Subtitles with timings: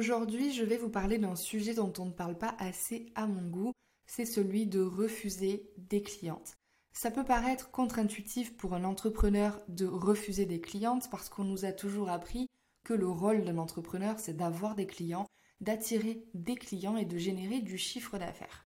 [0.00, 3.42] Aujourd'hui, je vais vous parler d'un sujet dont on ne parle pas assez à mon
[3.42, 3.72] goût,
[4.06, 6.54] c'est celui de refuser des clientes.
[6.94, 11.72] Ça peut paraître contre-intuitif pour un entrepreneur de refuser des clientes parce qu'on nous a
[11.72, 12.46] toujours appris
[12.82, 15.26] que le rôle d'un entrepreneur, c'est d'avoir des clients,
[15.60, 18.64] d'attirer des clients et de générer du chiffre d'affaires.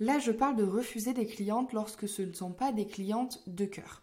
[0.00, 3.64] Là, je parle de refuser des clientes lorsque ce ne sont pas des clientes de
[3.64, 4.02] cœur.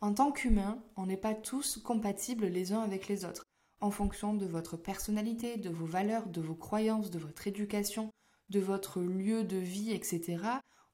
[0.00, 3.42] En tant qu'humain, on n'est pas tous compatibles les uns avec les autres,
[3.82, 8.10] en fonction de votre personnalité, de vos valeurs, de vos croyances, de votre éducation,
[8.48, 10.38] de votre lieu de vie, etc.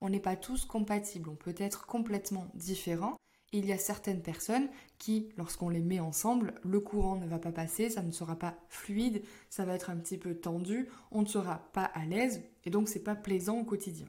[0.00, 3.18] On n'est pas tous compatibles, on peut être complètement différents.
[3.52, 7.52] il y a certaines personnes qui, lorsqu'on les met ensemble, le courant ne va pas
[7.52, 11.26] passer, ça ne sera pas fluide, ça va être un petit peu tendu, on ne
[11.26, 14.06] sera pas à l'aise, et donc c'est pas plaisant au quotidien.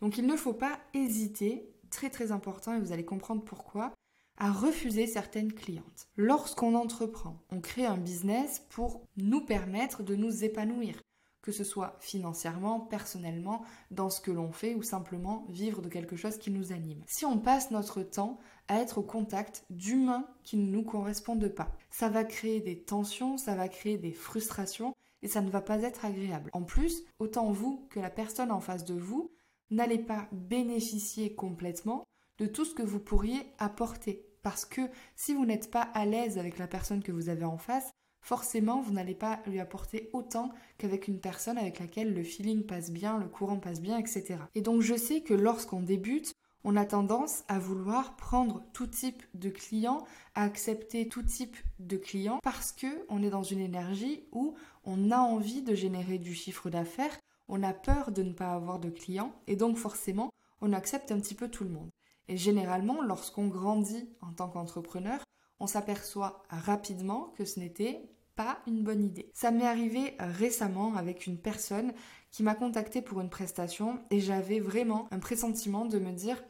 [0.00, 3.92] Donc il ne faut pas hésiter, très très important, et vous allez comprendre pourquoi,
[4.38, 6.08] à refuser certaines clientes.
[6.16, 11.00] Lorsqu'on entreprend, on crée un business pour nous permettre de nous épanouir,
[11.42, 16.16] que ce soit financièrement, personnellement, dans ce que l'on fait ou simplement vivre de quelque
[16.16, 17.04] chose qui nous anime.
[17.06, 21.70] Si on passe notre temps à être au contact d'humains qui ne nous correspondent pas,
[21.90, 25.82] ça va créer des tensions, ça va créer des frustrations et ça ne va pas
[25.82, 26.50] être agréable.
[26.52, 29.30] En plus, autant vous que la personne en face de vous
[29.70, 32.04] n'allez pas bénéficier complètement
[32.38, 34.26] de tout ce que vous pourriez apporter.
[34.42, 34.82] Parce que
[35.16, 38.80] si vous n'êtes pas à l'aise avec la personne que vous avez en face, forcément
[38.80, 43.18] vous n'allez pas lui apporter autant qu'avec une personne avec laquelle le feeling passe bien,
[43.18, 44.36] le courant passe bien, etc.
[44.54, 49.22] Et donc je sais que lorsqu'on débute, on a tendance à vouloir prendre tout type
[49.34, 50.04] de clients,
[50.34, 54.54] à accepter tout type de clients parce que on est dans une énergie où
[54.84, 58.78] on a envie de générer du chiffre d'affaires, on a peur de ne pas avoir
[58.78, 60.30] de clients et donc forcément
[60.62, 61.90] on accepte un petit peu tout le monde.
[62.28, 65.22] Et généralement, lorsqu'on grandit en tant qu'entrepreneur,
[65.60, 69.30] on s'aperçoit rapidement que ce n'était pas une bonne idée.
[69.32, 71.92] Ça m'est arrivé récemment avec une personne
[72.30, 76.42] qui m'a contacté pour une prestation et j'avais vraiment un pressentiment de me dire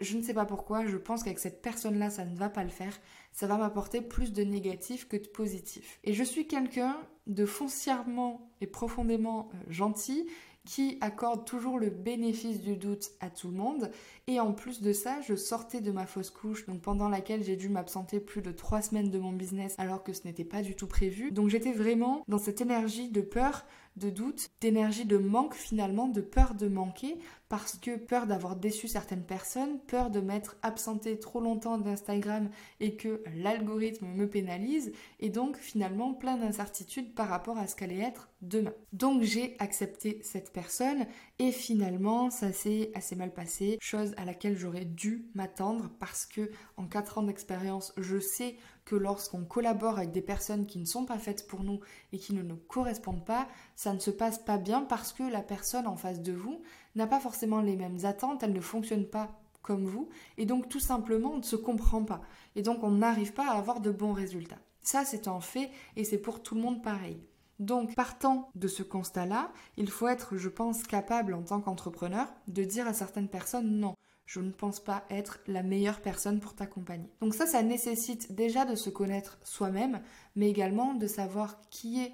[0.00, 2.70] je ne sais pas pourquoi, je pense qu'avec cette personne-là, ça ne va pas le
[2.70, 2.98] faire.
[3.32, 6.00] Ça va m'apporter plus de négatif que de positif.
[6.04, 10.28] Et je suis quelqu'un de foncièrement et profondément euh, gentil
[10.66, 13.90] qui accorde toujours le bénéfice du doute à tout le monde.
[14.26, 17.56] Et en plus de ça, je sortais de ma fausse couche, donc pendant laquelle j'ai
[17.56, 20.74] dû m'absenter plus de trois semaines de mon business alors que ce n'était pas du
[20.74, 21.30] tout prévu.
[21.30, 23.64] Donc j'étais vraiment dans cette énergie de peur,
[23.96, 27.16] de doute, d'énergie de manque finalement, de peur de manquer,
[27.48, 32.96] parce que peur d'avoir déçu certaines personnes, peur de m'être absenté trop longtemps d'Instagram et
[32.96, 38.28] que l'algorithme me pénalise, et donc finalement plein d'incertitudes par rapport à ce qu'allait être
[38.42, 38.72] demain.
[38.92, 41.06] Donc j'ai accepté cette personne
[41.38, 46.50] et finalement ça s'est assez mal passé, chose à laquelle j'aurais dû m'attendre parce que
[46.76, 48.56] en 4 ans d'expérience, je sais
[48.86, 51.80] que lorsqu'on collabore avec des personnes qui ne sont pas faites pour nous
[52.12, 55.42] et qui ne nous correspondent pas, ça ne se passe pas bien parce que la
[55.42, 56.62] personne en face de vous
[56.94, 60.08] n'a pas forcément les mêmes attentes, elle ne fonctionne pas comme vous,
[60.38, 62.22] et donc tout simplement on ne se comprend pas,
[62.54, 64.60] et donc on n'arrive pas à avoir de bons résultats.
[64.80, 67.20] Ça c'est un fait, et c'est pour tout le monde pareil.
[67.58, 72.64] Donc, partant de ce constat-là, il faut être, je pense, capable en tant qu'entrepreneur de
[72.64, 73.94] dire à certaines personnes non,
[74.26, 77.08] je ne pense pas être la meilleure personne pour t'accompagner.
[77.20, 80.02] Donc ça, ça nécessite déjà de se connaître soi-même,
[80.34, 82.12] mais également de savoir qui est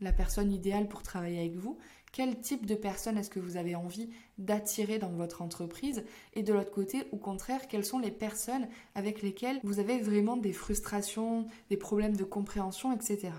[0.00, 1.78] la personne idéale pour travailler avec vous,
[2.12, 6.04] quel type de personne est-ce que vous avez envie d'attirer dans votre entreprise
[6.34, 10.36] et de l'autre côté, au contraire, quelles sont les personnes avec lesquelles vous avez vraiment
[10.36, 13.32] des frustrations, des problèmes de compréhension, etc.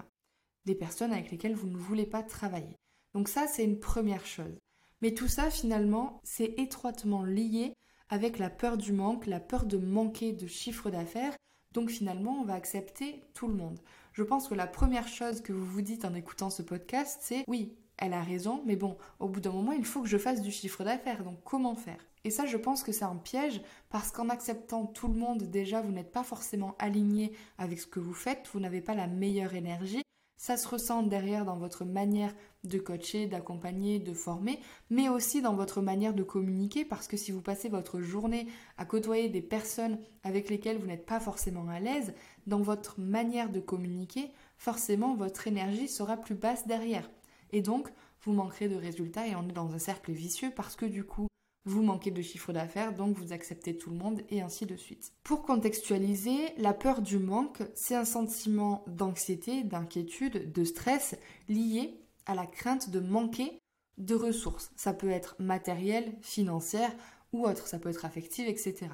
[0.65, 2.75] Des personnes avec lesquelles vous ne voulez pas travailler.
[3.13, 4.59] Donc ça, c'est une première chose.
[5.01, 7.75] Mais tout ça, finalement, c'est étroitement lié
[8.09, 11.35] avec la peur du manque, la peur de manquer de chiffre d'affaires.
[11.73, 13.79] Donc finalement, on va accepter tout le monde.
[14.13, 17.43] Je pense que la première chose que vous vous dites en écoutant ce podcast, c'est
[17.47, 20.41] oui, elle a raison, mais bon, au bout d'un moment, il faut que je fasse
[20.41, 21.99] du chiffre d'affaires, donc comment faire?
[22.23, 25.81] Et ça, je pense que c'est un piège, parce qu'en acceptant tout le monde, déjà,
[25.81, 29.53] vous n'êtes pas forcément aligné avec ce que vous faites, vous n'avez pas la meilleure
[29.53, 30.01] énergie,
[30.37, 34.59] ça se ressent derrière dans votre manière de coacher, d'accompagner, de former,
[34.89, 38.47] mais aussi dans votre manière de communiquer, parce que si vous passez votre journée
[38.77, 42.13] à côtoyer des personnes avec lesquelles vous n'êtes pas forcément à l'aise,
[42.47, 47.09] dans votre manière de communiquer, forcément votre énergie sera plus basse derrière.
[47.51, 47.89] Et donc,
[48.23, 51.27] vous manquerez de résultats et on est dans un cercle vicieux parce que du coup,
[51.65, 55.13] vous manquez de chiffre d'affaires, donc vous acceptez tout le monde et ainsi de suite.
[55.23, 61.15] Pour contextualiser, la peur du manque, c'est un sentiment d'anxiété, d'inquiétude, de stress
[61.49, 63.59] lié à la crainte de manquer
[63.97, 64.71] de ressources.
[64.75, 66.91] Ça peut être matériel, financière
[67.33, 68.87] ou autre, ça peut être affective, etc.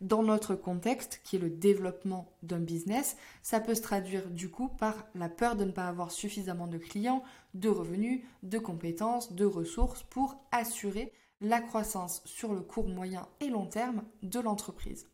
[0.00, 4.68] Dans notre contexte, qui est le développement d'un business, ça peut se traduire du coup
[4.68, 7.22] par la peur de ne pas avoir suffisamment de clients,
[7.54, 13.48] de revenus, de compétences, de ressources pour assurer la croissance sur le court, moyen et
[13.48, 15.08] long terme de l'entreprise.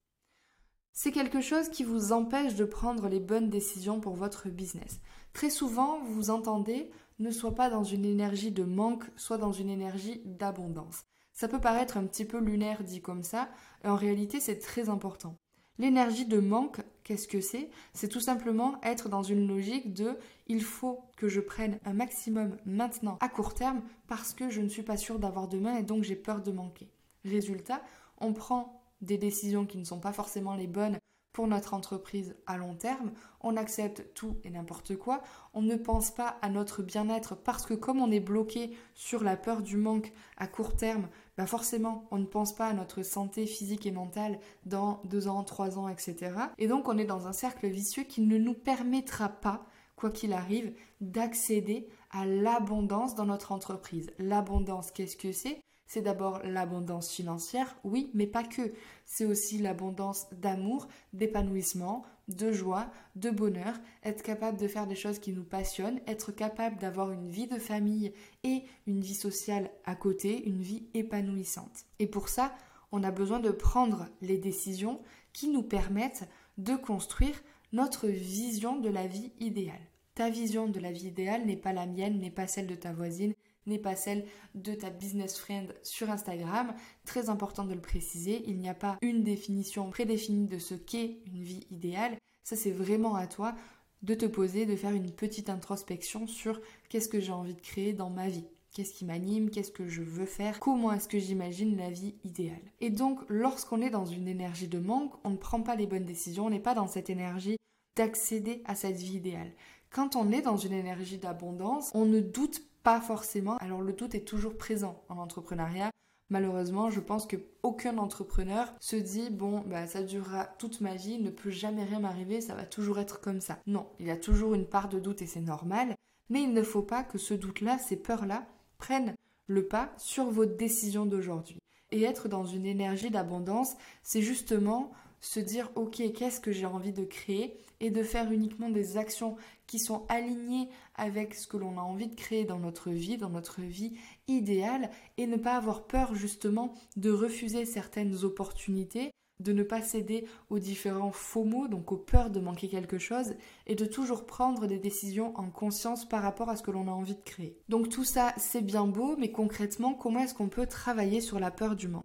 [0.93, 5.00] C'est quelque chose qui vous empêche de prendre les bonnes décisions pour votre business.
[5.32, 9.70] Très souvent, vous entendez, ne soit pas dans une énergie de manque, soit dans une
[9.70, 11.05] énergie d'abondance.
[11.32, 13.49] Ça peut paraître un petit peu lunaire dit comme ça,
[13.84, 15.39] en réalité c'est très important.
[15.81, 17.71] L'énergie de manque, qu'est-ce que c'est?
[17.94, 22.55] C'est tout simplement être dans une logique de il faut que je prenne un maximum
[22.67, 26.03] maintenant à court terme parce que je ne suis pas sûre d'avoir demain et donc
[26.03, 26.91] j'ai peur de manquer.
[27.25, 27.81] Résultat,
[28.19, 30.99] on prend des décisions qui ne sont pas forcément les bonnes
[31.32, 35.23] pour notre entreprise à long terme, on accepte tout et n'importe quoi,
[35.55, 39.38] on ne pense pas à notre bien-être parce que comme on est bloqué sur la
[39.38, 41.09] peur du manque à court terme,
[41.40, 45.42] bah forcément on ne pense pas à notre santé physique et mentale dans deux ans,
[45.42, 46.34] trois ans, etc.
[46.58, 49.64] Et donc on est dans un cercle vicieux qui ne nous permettra pas,
[49.96, 54.10] quoi qu'il arrive, d'accéder à l'abondance dans notre entreprise.
[54.19, 55.62] L'abondance, qu'est-ce que c'est?
[55.87, 58.75] C'est d'abord l'abondance financière, oui, mais pas que.
[59.06, 62.04] C'est aussi l'abondance d'amour, d'épanouissement,
[62.37, 66.77] de joie, de bonheur, être capable de faire des choses qui nous passionnent, être capable
[66.79, 68.12] d'avoir une vie de famille
[68.44, 71.85] et une vie sociale à côté, une vie épanouissante.
[71.99, 72.55] Et pour ça,
[72.93, 75.00] on a besoin de prendre les décisions
[75.32, 76.29] qui nous permettent
[76.59, 77.43] de construire
[77.73, 79.81] notre vision de la vie idéale.
[80.15, 82.93] Ta vision de la vie idéale n'est pas la mienne, n'est pas celle de ta
[82.93, 83.35] voisine,
[83.67, 84.25] n'est pas celle
[84.55, 86.75] de ta business friend sur Instagram.
[87.05, 91.19] Très important de le préciser, il n'y a pas une définition prédéfinie de ce qu'est
[91.27, 92.17] une vie idéale.
[92.45, 93.55] Ça, c'est vraiment à toi
[94.03, 97.93] de te poser, de faire une petite introspection sur qu'est-ce que j'ai envie de créer
[97.93, 98.47] dans ma vie.
[98.73, 99.51] Qu'est-ce qui m'anime?
[99.51, 100.61] Qu'est-ce que je veux faire?
[100.61, 102.62] Comment est-ce que j'imagine la vie idéale?
[102.81, 106.05] Et donc, lorsqu'on est dans une énergie de manque, on ne prend pas les bonnes
[106.05, 107.57] décisions, on n'est pas dans cette énergie
[107.97, 109.53] d'accéder à cette vie idéale.
[109.91, 113.56] Quand on est dans une énergie d'abondance, on ne doute pas forcément.
[113.59, 115.91] Alors le doute est toujours présent en entrepreneuriat.
[116.31, 121.19] Malheureusement, je pense que aucun entrepreneur se dit bon, bah ça durera toute ma vie,
[121.19, 123.59] ne peut jamais rien m'arriver, ça va toujours être comme ça.
[123.67, 125.97] Non, il y a toujours une part de doute et c'est normal,
[126.29, 128.47] mais il ne faut pas que ce doute-là, ces peurs-là
[128.79, 129.15] prennent
[129.49, 131.59] le pas sur vos décisions d'aujourd'hui.
[131.91, 133.75] Et être dans une énergie d'abondance,
[134.05, 138.70] c'est justement se dire ok, qu'est-ce que j'ai envie de créer et de faire uniquement
[138.70, 139.37] des actions
[139.67, 143.31] qui sont alignées avec ce que l'on a envie de créer dans notre vie, dans
[143.31, 143.94] notre vie
[144.28, 150.26] idéale, et ne pas avoir peur justement de refuser certaines opportunités, de ne pas céder
[150.50, 153.34] aux différents faux mots, donc aux peurs de manquer quelque chose,
[153.66, 156.93] et de toujours prendre des décisions en conscience par rapport à ce que l'on a
[156.93, 157.56] envie de créer.
[157.69, 161.50] Donc tout ça, c'est bien beau, mais concrètement, comment est-ce qu'on peut travailler sur la
[161.50, 162.05] peur du manque?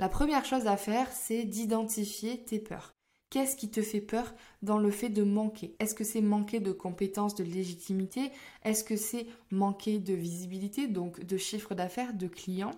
[0.00, 2.94] La première chose à faire, c'est d'identifier tes peurs.
[3.28, 5.76] Qu'est-ce qui te fait peur dans le fait de manquer?
[5.78, 8.32] Est-ce que c'est manquer de compétences, de légitimité?
[8.64, 12.70] Est-ce que c'est manquer de visibilité, donc de chiffre d'affaires, de clients?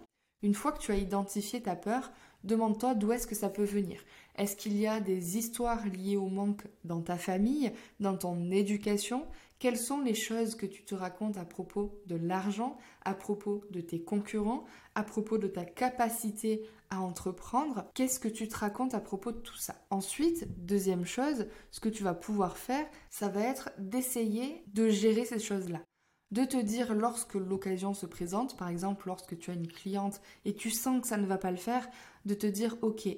[0.42, 2.10] Une fois que tu as identifié ta peur,
[2.42, 4.02] demande-toi d'où est-ce que ça peut venir.
[4.34, 7.70] Est-ce qu'il y a des histoires liées au manque dans ta famille,
[8.00, 9.26] dans ton éducation?
[9.60, 13.80] Quelles sont les choses que tu te racontes à propos de l'argent, à propos de
[13.80, 14.64] tes concurrents,
[14.96, 16.62] à propos de ta capacité
[17.00, 19.74] entreprendre Qu'est-ce que tu te racontes à propos de tout ça?
[19.90, 25.24] Ensuite, deuxième chose, ce que tu vas pouvoir faire, ça va être d'essayer de gérer
[25.24, 25.82] ces choses-là.
[26.30, 30.54] De te dire lorsque l'occasion se présente, par exemple lorsque tu as une cliente et
[30.54, 31.86] tu sens que ça ne va pas le faire,
[32.24, 33.08] de te dire ok,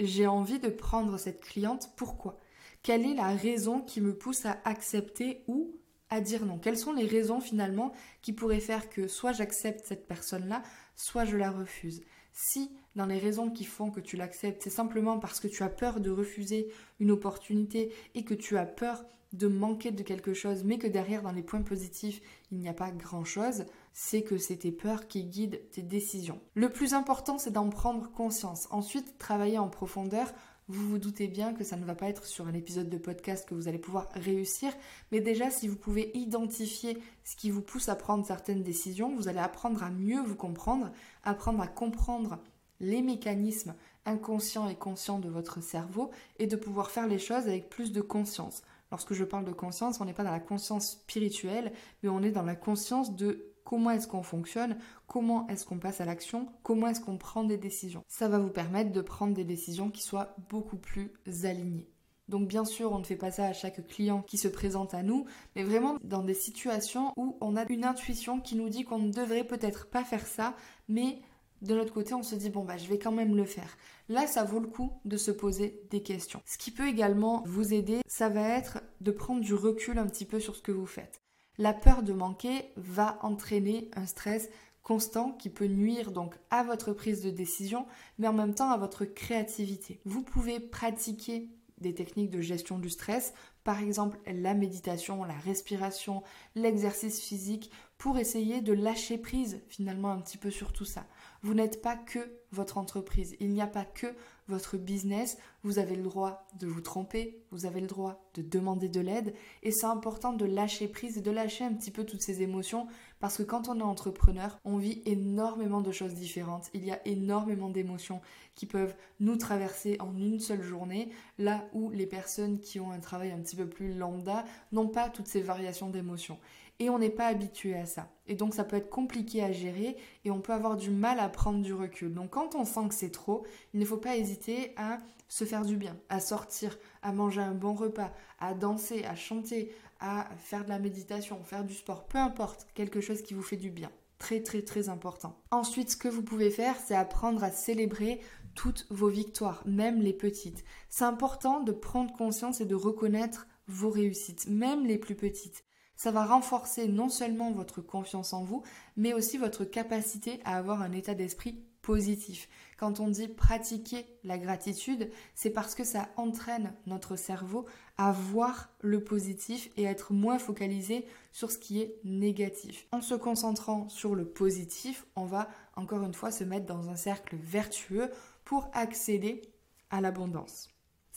[0.00, 2.38] j'ai envie de prendre cette cliente, pourquoi?
[2.82, 6.58] Quelle est la raison qui me pousse à accepter ou à dire non?
[6.58, 7.92] Quelles sont les raisons finalement
[8.22, 10.62] qui pourraient faire que soit j'accepte cette personne-là,
[10.96, 12.02] soit je la refuse?
[12.32, 15.68] Si dans les raisons qui font que tu l'acceptes, c'est simplement parce que tu as
[15.68, 20.64] peur de refuser une opportunité et que tu as peur de manquer de quelque chose,
[20.64, 22.20] mais que derrière, dans les points positifs,
[22.50, 26.40] il n'y a pas grand-chose, c'est que c'est tes peurs qui guident tes décisions.
[26.54, 28.66] Le plus important, c'est d'en prendre conscience.
[28.72, 30.32] Ensuite, travailler en profondeur
[30.70, 33.48] vous vous doutez bien que ça ne va pas être sur un épisode de podcast
[33.48, 34.72] que vous allez pouvoir réussir,
[35.10, 39.26] mais déjà si vous pouvez identifier ce qui vous pousse à prendre certaines décisions, vous
[39.26, 40.92] allez apprendre à mieux vous comprendre,
[41.24, 42.38] apprendre à comprendre
[42.80, 43.74] les mécanismes
[44.06, 48.00] inconscients et conscients de votre cerveau et de pouvoir faire les choses avec plus de
[48.00, 48.62] conscience.
[48.90, 51.72] Lorsque je parle de conscience, on n'est pas dans la conscience spirituelle,
[52.02, 56.00] mais on est dans la conscience de comment est-ce qu'on fonctionne, comment est-ce qu'on passe
[56.00, 58.02] à l'action, comment est-ce qu'on prend des décisions.
[58.08, 61.12] Ça va vous permettre de prendre des décisions qui soient beaucoup plus
[61.44, 61.88] alignées.
[62.28, 65.02] Donc bien sûr, on ne fait pas ça à chaque client qui se présente à
[65.02, 65.24] nous,
[65.56, 69.12] mais vraiment dans des situations où on a une intuition qui nous dit qu'on ne
[69.12, 70.54] devrait peut-être pas faire ça,
[70.88, 71.20] mais
[71.62, 73.76] de notre côté, on se dit bon bah je vais quand même le faire.
[74.08, 76.42] Là, ça vaut le coup de se poser des questions.
[76.46, 80.24] Ce qui peut également vous aider, ça va être de prendre du recul un petit
[80.24, 81.20] peu sur ce que vous faites.
[81.58, 84.48] La peur de manquer va entraîner un stress
[84.82, 87.86] constant qui peut nuire donc à votre prise de décision,
[88.18, 90.00] mais en même temps à votre créativité.
[90.04, 93.32] Vous pouvez pratiquer des techniques de gestion du stress,
[93.64, 96.22] par exemple la méditation, la respiration,
[96.54, 101.06] l'exercice physique, pour essayer de lâcher prise finalement un petit peu sur tout ça.
[101.42, 102.18] Vous n'êtes pas que
[102.52, 104.08] votre entreprise, il n'y a pas que
[104.46, 108.88] votre business, vous avez le droit de vous tromper, vous avez le droit de demander
[108.88, 109.32] de l'aide.
[109.62, 112.88] Et c'est important de lâcher prise et de lâcher un petit peu toutes ces émotions.
[113.20, 117.00] Parce que quand on est entrepreneur, on vit énormément de choses différentes, il y a
[117.06, 118.20] énormément d'émotions
[118.54, 123.00] qui peuvent nous traverser en une seule journée, là où les personnes qui ont un
[123.00, 126.38] travail un petit peu plus lambda n'ont pas toutes ces variations d'émotions
[126.80, 128.08] et on n'est pas habitué à ça.
[128.26, 131.28] Et donc ça peut être compliqué à gérer et on peut avoir du mal à
[131.28, 132.12] prendre du recul.
[132.12, 135.64] Donc quand on sent que c'est trop, il ne faut pas hésiter à se faire
[135.64, 140.64] du bien, à sortir, à manger un bon repas, à danser, à chanter, à faire
[140.64, 143.90] de la méditation, faire du sport, peu importe, quelque chose qui vous fait du bien.
[144.18, 145.36] Très très très important.
[145.50, 148.20] Ensuite, ce que vous pouvez faire, c'est apprendre à célébrer
[148.54, 150.64] toutes vos victoires, même les petites.
[150.88, 155.64] C'est important de prendre conscience et de reconnaître vos réussites, même les plus petites
[156.00, 158.62] ça va renforcer non seulement votre confiance en vous,
[158.96, 162.48] mais aussi votre capacité à avoir un état d'esprit positif.
[162.78, 167.66] Quand on dit pratiquer la gratitude, c'est parce que ça entraîne notre cerveau
[167.98, 172.86] à voir le positif et être moins focalisé sur ce qui est négatif.
[172.92, 176.96] En se concentrant sur le positif, on va encore une fois se mettre dans un
[176.96, 178.10] cercle vertueux
[178.46, 179.42] pour accéder
[179.90, 180.70] à l'abondance.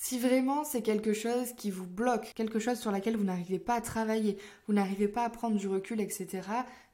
[0.05, 3.75] Si vraiment c'est quelque chose qui vous bloque, quelque chose sur laquelle vous n'arrivez pas
[3.75, 6.41] à travailler, vous n'arrivez pas à prendre du recul, etc.,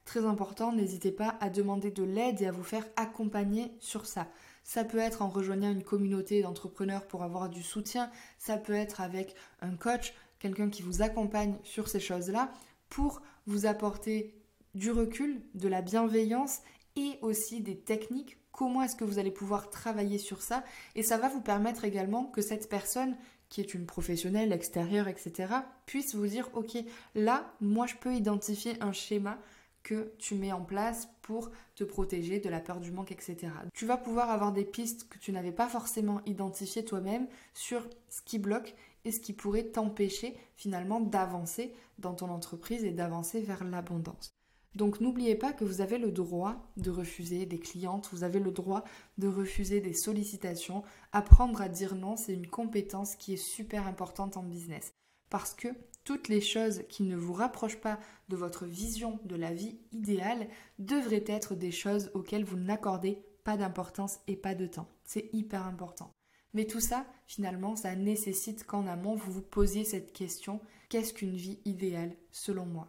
[0.04, 4.28] très important, n'hésitez pas à demander de l'aide et à vous faire accompagner sur ça.
[4.62, 9.00] Ça peut être en rejoignant une communauté d'entrepreneurs pour avoir du soutien, ça peut être
[9.00, 12.52] avec un coach, quelqu'un qui vous accompagne sur ces choses-là
[12.90, 14.36] pour vous apporter
[14.76, 16.60] du recul, de la bienveillance
[16.94, 20.62] et aussi des techniques comment est-ce que vous allez pouvoir travailler sur ça
[20.94, 23.16] et ça va vous permettre également que cette personne
[23.48, 25.54] qui est une professionnelle extérieure, etc.,
[25.86, 26.76] puisse vous dire, ok,
[27.14, 29.38] là, moi, je peux identifier un schéma
[29.82, 33.48] que tu mets en place pour te protéger de la peur du manque, etc.
[33.72, 38.20] Tu vas pouvoir avoir des pistes que tu n'avais pas forcément identifiées toi-même sur ce
[38.20, 38.74] qui bloque
[39.06, 44.34] et ce qui pourrait t'empêcher finalement d'avancer dans ton entreprise et d'avancer vers l'abondance.
[44.74, 48.52] Donc n'oubliez pas que vous avez le droit de refuser des clientes, vous avez le
[48.52, 48.84] droit
[49.18, 50.84] de refuser des sollicitations.
[51.12, 54.92] Apprendre à dire non, c'est une compétence qui est super importante en business.
[55.28, 55.68] Parce que
[56.04, 57.98] toutes les choses qui ne vous rapprochent pas
[58.28, 60.48] de votre vision de la vie idéale
[60.78, 64.88] devraient être des choses auxquelles vous n'accordez pas d'importance et pas de temps.
[65.04, 66.12] C'est hyper important.
[66.52, 71.36] Mais tout ça, finalement, ça nécessite qu'en amont, vous vous posiez cette question, qu'est-ce qu'une
[71.36, 72.88] vie idéale selon moi?